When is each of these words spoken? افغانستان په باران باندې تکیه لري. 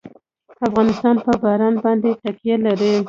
افغانستان 0.67 1.15
په 1.25 1.31
باران 1.43 1.75
باندې 1.83 2.09
تکیه 2.21 2.55
لري. 2.65 2.91